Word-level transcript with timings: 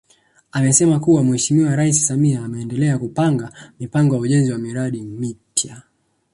Amesema 0.51 0.99
kuwa 0.99 1.23
Mheshimiwa 1.23 1.75
Rais 1.75 2.07
Samia 2.07 2.43
ameendelea 2.45 2.97
kupanga 2.99 3.51
mipango 3.79 4.15
ya 4.15 4.21
ujenzi 4.21 4.51
wa 4.51 4.57
miradi 4.57 5.01
mipya 5.01 5.81